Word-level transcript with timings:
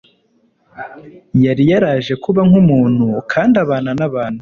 Yari 1.45 1.63
yaraje 1.71 2.13
kuba 2.23 2.41
nk'umuntu 2.49 3.05
kandi 3.31 3.55
abana 3.63 3.89
n'abantu, 3.99 4.39